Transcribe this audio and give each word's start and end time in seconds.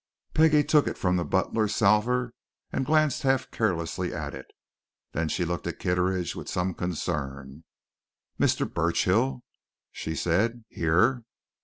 Peggie 0.33 0.63
took 0.63 0.87
it 0.87 0.97
from 0.97 1.15
the 1.17 1.23
butler's 1.23 1.75
salver 1.75 2.33
and 2.71 2.87
glanced 2.87 3.21
half 3.21 3.51
carelessly 3.51 4.11
at 4.11 4.33
it. 4.33 4.47
Then 5.11 5.29
she 5.29 5.45
looked 5.45 5.67
at 5.67 5.77
Kitteridge 5.77 6.35
with 6.35 6.49
some 6.49 6.73
concern. 6.73 7.65
"Mr. 8.39 8.67
Burchill?" 8.73 9.43
she 9.91 10.15
said. 10.15 10.65
"Here?" 10.69 11.23